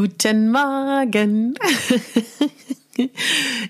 [0.00, 1.58] Guten Morgen.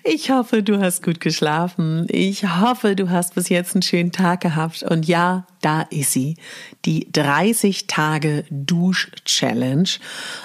[0.03, 2.07] Ich hoffe, du hast gut geschlafen.
[2.09, 4.83] Ich hoffe, du hast bis jetzt einen schönen Tag gehabt.
[4.83, 6.37] Und ja, da ist sie.
[6.85, 9.89] Die 30 Tage Dusch-Challenge,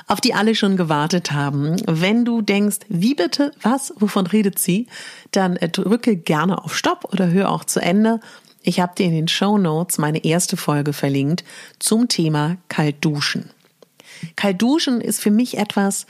[0.08, 1.78] auf die alle schon gewartet haben.
[1.88, 4.86] Wenn du denkst, wie bitte, was, wovon redet sie,
[5.32, 8.20] dann drücke gerne auf Stopp oder hör auch zu Ende.
[8.62, 11.44] Ich habe dir in den Show Notes meine erste Folge verlinkt
[11.80, 13.50] zum Thema Kaltduschen.
[14.36, 16.06] Kalt duschen ist für mich etwas,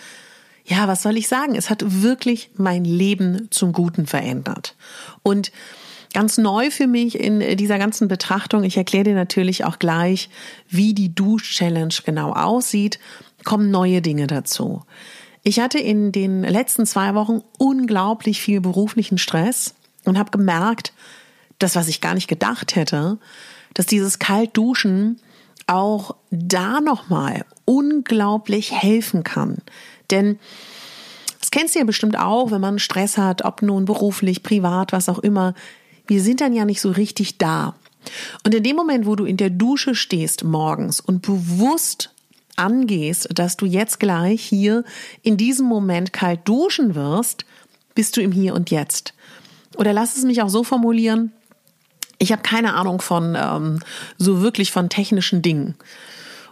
[0.65, 1.55] ja, was soll ich sagen?
[1.55, 4.75] Es hat wirklich mein Leben zum Guten verändert.
[5.21, 5.51] Und
[6.13, 10.29] ganz neu für mich in dieser ganzen Betrachtung, ich erkläre dir natürlich auch gleich,
[10.69, 12.99] wie die Dusch-Challenge genau aussieht,
[13.43, 14.83] kommen neue Dinge dazu.
[15.43, 19.75] Ich hatte in den letzten zwei Wochen unglaublich viel beruflichen Stress
[20.05, 20.93] und habe gemerkt,
[21.59, 23.19] das, was ich gar nicht gedacht hätte,
[23.75, 25.19] dass dieses Kaltduschen
[25.67, 29.57] auch da nochmal unglaublich helfen kann.
[30.11, 30.39] Denn
[31.39, 35.09] das kennst du ja bestimmt auch, wenn man Stress hat, ob nun beruflich, privat, was
[35.09, 35.53] auch immer.
[36.07, 37.75] Wir sind dann ja nicht so richtig da.
[38.43, 42.11] Und in dem Moment, wo du in der Dusche stehst morgens und bewusst
[42.55, 44.83] angehst, dass du jetzt gleich hier
[45.21, 47.45] in diesem Moment kalt duschen wirst,
[47.95, 49.13] bist du im Hier und Jetzt.
[49.75, 51.31] Oder lass es mich auch so formulieren,
[52.17, 53.79] ich habe keine Ahnung von ähm,
[54.17, 55.75] so wirklich von technischen Dingen.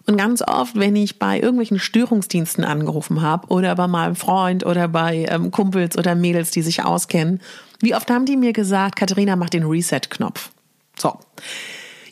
[0.06, 4.88] Und ganz oft, wenn ich bei irgendwelchen Störungsdiensten angerufen habe oder bei meinem Freund oder
[4.90, 7.40] bei ähm, Kumpels oder Mädels, die sich auskennen,
[7.80, 10.52] wie oft haben die mir gesagt, Katharina, mach den Reset-Knopf.
[10.98, 11.18] So.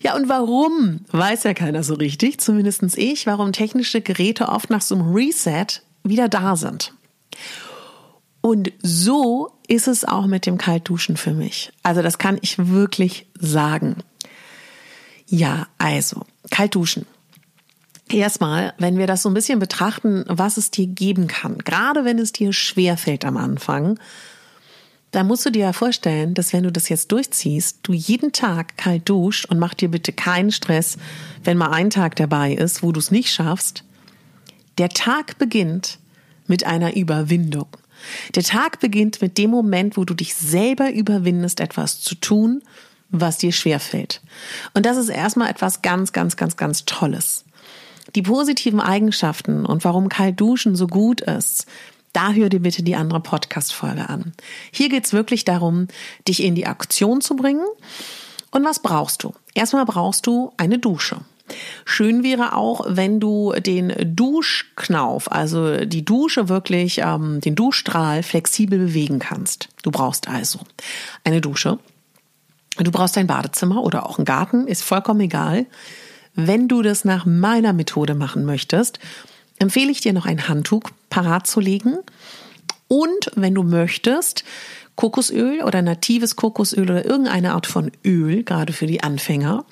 [0.01, 4.81] Ja, und warum, weiß ja keiner so richtig, zumindestens ich, warum technische Geräte oft nach
[4.81, 5.67] so einem Reset
[6.03, 6.93] wieder da sind.
[8.41, 11.71] Und so ist es auch mit dem Kaltduschen für mich.
[11.83, 13.97] Also das kann ich wirklich sagen.
[15.27, 17.05] Ja, also, Kaltduschen.
[18.11, 22.19] Erstmal, wenn wir das so ein bisschen betrachten, was es dir geben kann, gerade wenn
[22.19, 23.99] es dir schwer fällt am Anfang,
[25.11, 28.77] da musst du dir ja vorstellen, dass wenn du das jetzt durchziehst, du jeden Tag
[28.77, 30.97] kalt duscht und mach dir bitte keinen Stress,
[31.43, 33.83] wenn mal ein Tag dabei ist, wo du es nicht schaffst.
[34.77, 35.99] Der Tag beginnt
[36.47, 37.67] mit einer Überwindung.
[38.35, 42.63] Der Tag beginnt mit dem Moment, wo du dich selber überwindest, etwas zu tun,
[43.09, 44.21] was dir schwerfällt.
[44.73, 47.43] Und das ist erstmal etwas ganz, ganz, ganz, ganz Tolles.
[48.15, 51.65] Die positiven Eigenschaften und warum kalt duschen so gut ist,
[52.13, 54.33] da hör dir bitte die andere Podcast-Folge an.
[54.71, 55.87] Hier geht's wirklich darum,
[56.27, 57.65] dich in die Aktion zu bringen.
[58.51, 59.33] Und was brauchst du?
[59.53, 61.21] Erstmal brauchst du eine Dusche.
[61.85, 68.79] Schön wäre auch, wenn du den Duschknauf, also die Dusche wirklich, ähm, den Duschstrahl flexibel
[68.79, 69.69] bewegen kannst.
[69.83, 70.59] Du brauchst also
[71.23, 71.79] eine Dusche.
[72.77, 75.65] Du brauchst ein Badezimmer oder auch einen Garten, ist vollkommen egal.
[76.35, 78.99] Wenn du das nach meiner Methode machen möchtest,
[79.59, 81.97] empfehle ich dir noch ein Handtuch parat zu legen.
[82.87, 84.43] Und wenn du möchtest,
[84.95, 89.65] Kokosöl oder natives Kokosöl oder irgendeine Art von Öl, gerade für die Anfänger,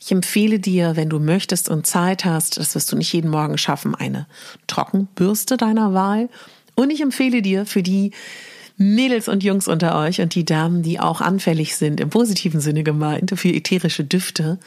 [0.00, 3.56] ich empfehle dir, wenn du möchtest und Zeit hast, das wirst du nicht jeden Morgen
[3.56, 4.26] schaffen, eine
[4.66, 6.28] Trockenbürste deiner Wahl.
[6.74, 8.10] Und ich empfehle dir für die
[8.76, 12.82] Mädels und Jungs unter euch und die Damen, die auch anfällig sind, im positiven Sinne
[12.82, 14.58] gemeint, für ätherische Düfte,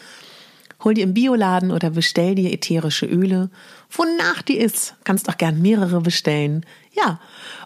[0.84, 3.50] hol dir im Bioladen oder bestell dir ätherische Öle,
[3.90, 4.96] wonach die ist.
[5.04, 6.66] Kannst auch gern mehrere bestellen.
[6.94, 7.20] Ja,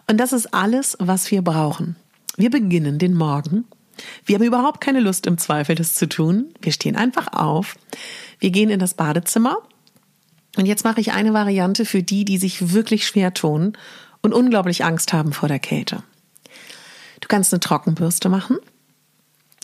[0.08, 1.96] und das ist alles, was wir brauchen.
[2.36, 3.64] Wir beginnen den Morgen
[4.24, 6.54] wir haben überhaupt keine Lust im Zweifel, das zu tun.
[6.60, 7.76] Wir stehen einfach auf.
[8.38, 9.56] Wir gehen in das Badezimmer.
[10.56, 13.76] Und jetzt mache ich eine Variante für die, die sich wirklich schwer tun
[14.20, 16.02] und unglaublich Angst haben vor der Kälte.
[17.20, 18.58] Du kannst eine Trockenbürste machen.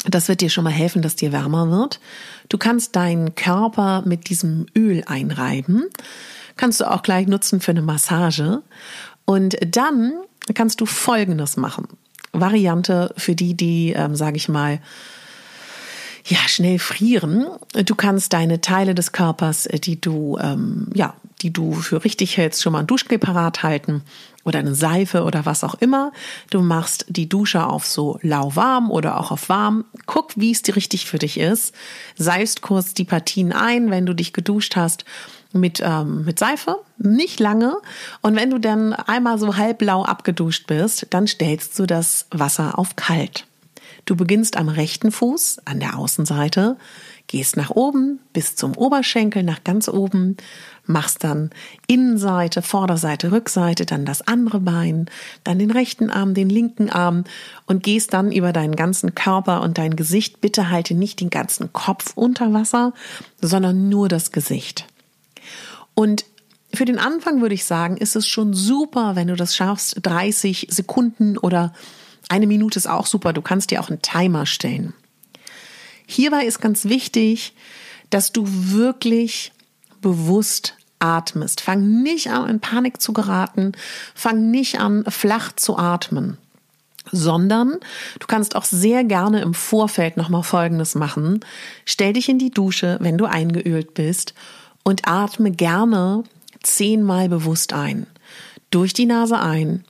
[0.06, 2.00] Das wird dir schon mal helfen, dass dir wärmer wird.
[2.48, 5.86] Du kannst deinen Körper mit diesem Öl einreiben.
[6.56, 8.62] Kannst du auch gleich nutzen für eine Massage.
[9.24, 10.12] Und dann
[10.54, 11.88] kannst du Folgendes machen.
[12.32, 14.80] Variante für die, die, ähm, sage ich mal,
[16.24, 17.46] ja, schnell frieren.
[17.72, 22.36] Du kannst deine Teile des Körpers, äh, die du, ähm, ja, die du für richtig
[22.36, 24.02] hältst, schon mal ein Duschgel parat halten
[24.44, 26.12] oder eine Seife oder was auch immer.
[26.50, 29.84] Du machst die Dusche auf so lauwarm oder auch auf warm.
[30.06, 31.74] Guck, wie es dir richtig für dich ist.
[32.16, 35.04] Seifst kurz die Partien ein, wenn du dich geduscht hast
[35.52, 37.76] mit, ähm, mit Seife, nicht lange.
[38.22, 42.96] Und wenn du dann einmal so halbblau abgeduscht bist, dann stellst du das Wasser auf
[42.96, 43.46] kalt.
[44.04, 46.78] Du beginnst am rechten Fuß, an der Außenseite,
[47.28, 50.36] gehst nach oben bis zum Oberschenkel, nach ganz oben,
[50.84, 51.50] machst dann
[51.86, 55.06] Innenseite, Vorderseite, Rückseite, dann das andere Bein,
[55.44, 57.24] dann den rechten Arm, den linken Arm
[57.66, 60.40] und gehst dann über deinen ganzen Körper und dein Gesicht.
[60.40, 62.92] Bitte halte nicht den ganzen Kopf unter Wasser,
[63.40, 64.86] sondern nur das Gesicht.
[65.94, 66.24] Und
[66.72, 70.68] für den Anfang würde ich sagen, ist es schon super, wenn du das schaffst, 30
[70.70, 71.72] Sekunden oder
[72.28, 73.32] eine Minute ist auch super.
[73.32, 74.92] Du kannst dir auch einen Timer stellen.
[76.10, 77.52] Hierbei ist ganz wichtig,
[78.08, 79.52] dass du wirklich
[80.00, 81.60] bewusst atmest.
[81.60, 83.72] Fang nicht an, in Panik zu geraten.
[84.14, 86.38] Fang nicht an, flach zu atmen.
[87.12, 87.76] Sondern
[88.18, 91.40] du kannst auch sehr gerne im Vorfeld nochmal Folgendes machen.
[91.84, 94.32] Stell dich in die Dusche, wenn du eingeölt bist
[94.84, 96.24] und atme gerne
[96.62, 98.06] zehnmal bewusst ein.
[98.70, 99.84] Durch die Nase ein,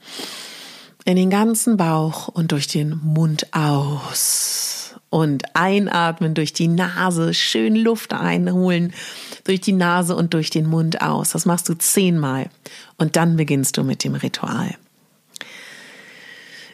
[1.05, 4.78] in den ganzen Bauch und durch den Mund aus.
[5.11, 8.93] Und einatmen durch die Nase, schön Luft einholen,
[9.45, 11.31] durch die Nase und durch den Mund aus.
[11.31, 12.51] Das machst du zehnmal.
[12.99, 14.75] Und dann beginnst du mit dem Ritual.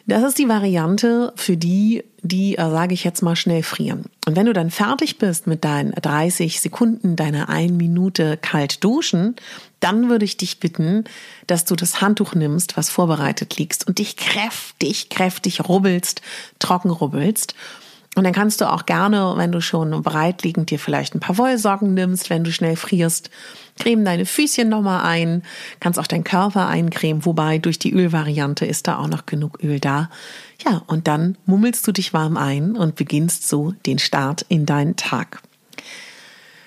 [0.07, 4.05] Das ist die Variante für die, die, äh, sage ich jetzt mal, schnell frieren.
[4.27, 9.35] Und wenn du dann fertig bist mit deinen 30 Sekunden, deiner 1 Minute kalt duschen,
[9.79, 11.05] dann würde ich dich bitten,
[11.47, 16.21] dass du das Handtuch nimmst, was vorbereitet liegst und dich kräftig, kräftig rubbelst,
[16.59, 17.55] trocken rubbelst
[18.15, 21.37] und dann kannst du auch gerne, wenn du schon bereit liegend dir vielleicht ein paar
[21.37, 23.29] Wollsocken nimmst, wenn du schnell frierst,
[23.77, 25.43] creme deine Füßchen nochmal ein,
[25.81, 29.81] kannst auch deinen Körper eincremen, wobei durch die Ölvariante ist da auch noch genug Öl
[29.81, 30.09] da.
[30.65, 34.95] Ja, und dann mummelst du dich warm ein und beginnst so den Start in deinen
[34.95, 35.41] Tag.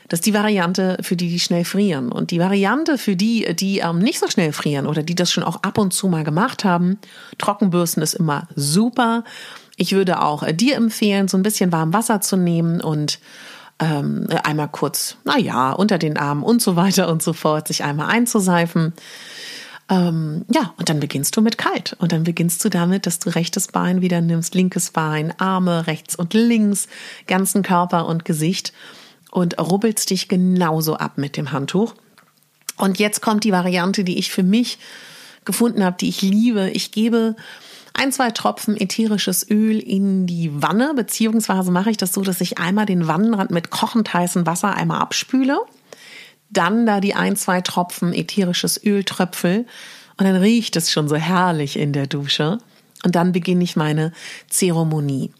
[0.08, 2.10] Das ist die Variante für die, die schnell frieren.
[2.10, 5.44] Und die Variante für die, die ähm, nicht so schnell frieren oder die das schon
[5.44, 6.98] auch ab und zu mal gemacht haben,
[7.36, 9.24] Trockenbürsten ist immer super.
[9.78, 13.20] Ich würde auch äh, dir empfehlen, so ein bisschen warm Wasser zu nehmen und
[13.78, 17.84] ähm, einmal kurz, na ja, unter den Armen und so weiter und so fort, sich
[17.84, 18.92] einmal einzuseifen.
[19.88, 21.96] Ähm, ja, und dann beginnst du mit kalt.
[22.00, 26.16] Und dann beginnst du damit, dass du rechtes Bein wieder nimmst, linkes Bein, Arme rechts
[26.16, 26.88] und links,
[27.28, 28.72] ganzen Körper und Gesicht
[29.30, 31.94] und rubbelst dich genauso ab mit dem Handtuch.
[32.76, 34.78] Und jetzt kommt die Variante, die ich für mich
[35.44, 36.68] gefunden habe, die ich liebe.
[36.70, 37.36] Ich gebe
[37.98, 42.58] ein, zwei Tropfen ätherisches Öl in die Wanne, beziehungsweise mache ich das so, dass ich
[42.58, 45.58] einmal den Wannenrand mit kochend heißem Wasser einmal abspüle,
[46.48, 49.66] dann da die ein, zwei Tropfen ätherisches Öl tröpfel
[50.16, 52.58] und dann riecht es schon so herrlich in der Dusche
[53.04, 54.12] und dann beginne ich meine
[54.48, 55.32] Zeremonie.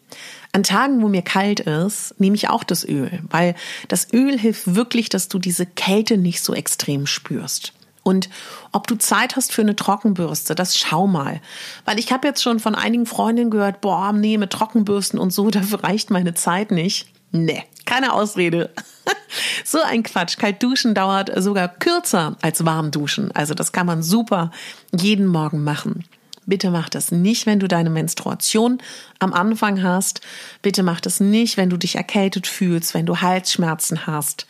[0.52, 3.54] An Tagen, wo mir kalt ist, nehme ich auch das Öl, weil
[3.86, 7.72] das Öl hilft wirklich, dass du diese Kälte nicht so extrem spürst.
[8.08, 8.30] Und
[8.72, 11.42] ob du Zeit hast für eine Trockenbürste, das schau mal.
[11.84, 15.50] Weil ich habe jetzt schon von einigen Freundinnen gehört, boah, nee, mit Trockenbürsten und so,
[15.50, 17.06] dafür reicht meine Zeit nicht.
[17.32, 18.70] Nee, keine Ausrede.
[19.64, 20.38] so ein Quatsch.
[20.38, 23.30] Kalt duschen dauert sogar kürzer als warm duschen.
[23.32, 24.52] Also das kann man super
[24.98, 26.06] jeden Morgen machen.
[26.46, 28.78] Bitte mach das nicht, wenn du deine Menstruation
[29.18, 30.22] am Anfang hast.
[30.62, 34.46] Bitte mach das nicht, wenn du dich erkältet fühlst, wenn du Halsschmerzen hast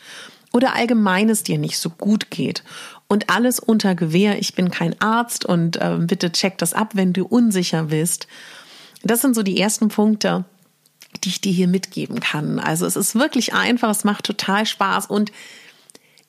[0.51, 2.63] oder allgemein es dir nicht so gut geht
[3.09, 4.39] und alles unter Gewehr.
[4.39, 8.27] Ich bin kein Arzt und äh, bitte check das ab, wenn du unsicher bist.
[9.03, 10.45] Das sind so die ersten Punkte,
[11.23, 12.59] die ich dir hier mitgeben kann.
[12.59, 15.31] Also es ist wirklich einfach, es macht total Spaß und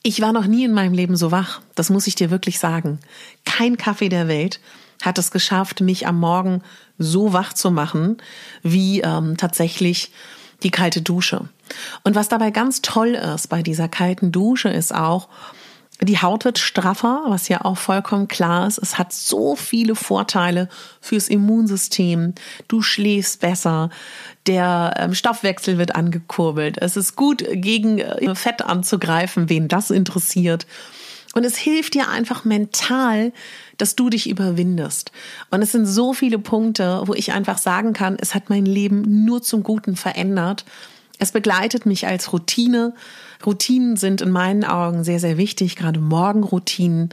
[0.03, 1.61] ich war noch nie in meinem Leben so wach.
[1.75, 2.99] Das muss ich dir wirklich sagen.
[3.45, 4.59] Kein Kaffee der Welt
[5.03, 6.63] hat es geschafft, mich am Morgen
[6.99, 8.17] so wach zu machen,
[8.63, 10.13] wie ähm, tatsächlich
[10.63, 11.49] die kalte Dusche.
[12.05, 15.29] Und was dabei ganz toll ist bei dieser kalten Dusche ist auch,
[16.03, 18.79] Die Haut wird straffer, was ja auch vollkommen klar ist.
[18.79, 20.69] Es hat so viele Vorteile
[21.01, 22.35] fürs Immunsystem.
[22.69, 23.91] Du schläfst besser,
[24.47, 26.79] der ähm, Stoffwechsel wird angekurbelt.
[26.79, 30.67] Es ist gut, gegen äh, Fett anzugreifen, wen das interessiert.
[31.35, 33.33] Und es hilft dir einfach mental,
[33.77, 35.13] dass du dich überwindest.
[35.51, 39.25] Und es sind so viele Punkte, wo ich einfach sagen kann, es hat mein Leben
[39.25, 40.65] nur zum Guten verändert.
[41.21, 42.95] Es begleitet mich als Routine.
[43.45, 47.11] Routinen sind in meinen Augen sehr, sehr wichtig, gerade Morgenroutinen.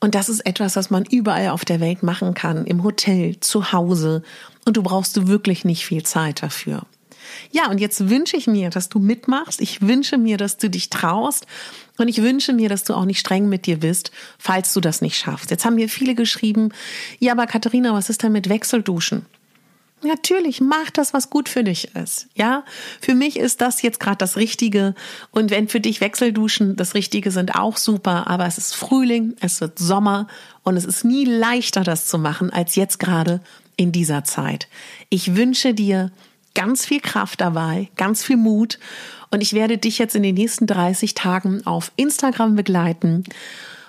[0.00, 3.72] Und das ist etwas, was man überall auf der Welt machen kann, im Hotel, zu
[3.72, 4.22] Hause.
[4.66, 6.82] Und du brauchst wirklich nicht viel Zeit dafür.
[7.50, 9.62] Ja, und jetzt wünsche ich mir, dass du mitmachst.
[9.62, 11.46] Ich wünsche mir, dass du dich traust.
[11.96, 15.00] Und ich wünsche mir, dass du auch nicht streng mit dir bist, falls du das
[15.00, 15.50] nicht schaffst.
[15.50, 16.70] Jetzt haben mir viele geschrieben,
[17.18, 19.24] ja, aber Katharina, was ist denn mit Wechselduschen?
[20.04, 22.26] Natürlich, mach das, was gut für dich ist.
[22.34, 22.64] Ja,
[23.00, 24.94] für mich ist das jetzt gerade das Richtige.
[25.30, 28.26] Und wenn für dich Wechselduschen das Richtige sind, auch super.
[28.26, 30.26] Aber es ist Frühling, es wird Sommer
[30.64, 33.40] und es ist nie leichter, das zu machen, als jetzt gerade
[33.76, 34.68] in dieser Zeit.
[35.08, 36.10] Ich wünsche dir
[36.54, 38.78] ganz viel Kraft dabei, ganz viel Mut.
[39.30, 43.24] Und ich werde dich jetzt in den nächsten 30 Tagen auf Instagram begleiten.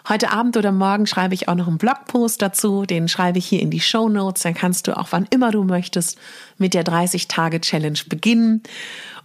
[0.10, 2.86] Heute Abend oder morgen schreibe ich auch noch einen Blogpost dazu.
[2.86, 4.44] Den schreibe ich hier in die Show Notes.
[4.44, 6.18] Dann kannst du auch wann immer du möchtest
[6.58, 8.64] mit der 30-Tage-Challenge beginnen.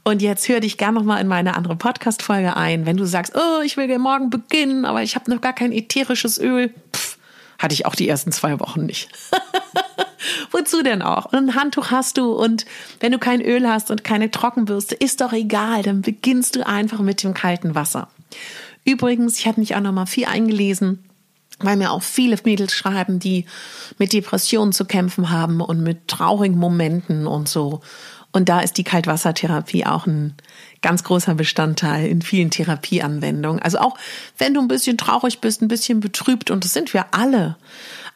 [0.04, 2.86] Und jetzt hör dich gerne noch mal in meine andere Podcast-Folge ein.
[2.86, 6.38] Wenn du sagst, oh, ich will morgen beginnen, aber ich habe noch gar kein ätherisches
[6.38, 6.72] Öl.
[6.94, 7.18] Pff,
[7.58, 9.10] hatte ich auch die ersten zwei Wochen nicht.
[10.52, 11.26] Wozu denn auch?
[11.26, 12.66] Und ein Handtuch hast du und
[13.00, 17.00] wenn du kein Öl hast und keine Trockenbürste, ist doch egal, dann beginnst du einfach
[17.00, 18.08] mit dem kalten Wasser.
[18.88, 21.04] Übrigens, ich habe mich auch noch mal viel eingelesen,
[21.58, 23.44] weil mir auch viele Mädels schreiben, die
[23.98, 27.82] mit Depressionen zu kämpfen haben und mit traurigen Momenten und so.
[28.32, 30.32] Und da ist die Kaltwassertherapie auch ein
[30.80, 33.60] ganz großer Bestandteil in vielen Therapieanwendungen.
[33.60, 33.98] Also auch
[34.38, 37.58] wenn du ein bisschen traurig bist, ein bisschen betrübt, und das sind wir alle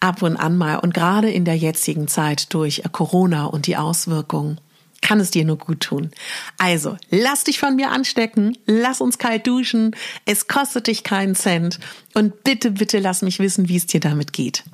[0.01, 4.59] ab und an mal, und gerade in der jetzigen Zeit durch Corona und die Auswirkungen,
[5.03, 6.11] kann es dir nur gut tun.
[6.57, 9.95] Also, lass dich von mir anstecken, lass uns kalt duschen,
[10.25, 11.79] es kostet dich keinen Cent
[12.15, 14.65] und bitte, bitte lass mich wissen, wie es dir damit geht.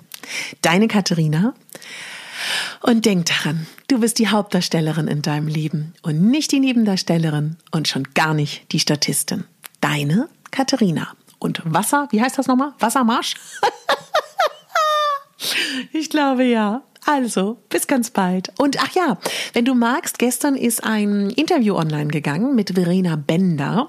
[0.62, 1.54] Deine Katharina.
[2.82, 7.88] Und denk daran, du bist die Hauptdarstellerin in deinem Leben und nicht die Nebendarstellerin und
[7.88, 9.42] schon gar nicht die Statistin.
[9.80, 11.14] Deine Katharina.
[11.40, 12.74] Und Wasser, wie heißt das nochmal?
[12.78, 13.34] Wassermarsch?
[15.92, 16.82] ich glaube ja.
[17.10, 18.52] Also, bis ganz bald.
[18.58, 19.16] Und ach ja,
[19.54, 23.88] wenn du magst, gestern ist ein Interview online gegangen mit Verena Bender,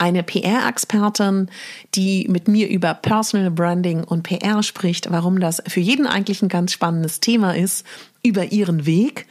[0.00, 1.48] eine PR-Expertin,
[1.94, 6.48] die mit mir über Personal Branding und PR spricht, warum das für jeden eigentlich ein
[6.48, 7.86] ganz spannendes Thema ist,
[8.24, 9.26] über ihren Weg.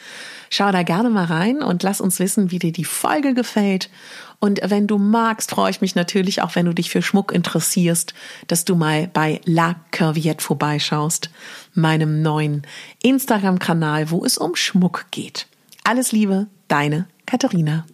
[0.50, 3.90] Schau da gerne mal rein und lass uns wissen, wie dir die Folge gefällt.
[4.40, 8.14] Und wenn du magst, freue ich mich natürlich auch, wenn du dich für Schmuck interessierst,
[8.48, 11.30] dass du mal bei La Curviette vorbeischaust,
[11.74, 12.64] meinem neuen
[13.02, 15.48] Instagram-Kanal, wo es um Schmuck geht.
[15.84, 17.86] Alles Liebe, deine Katharina.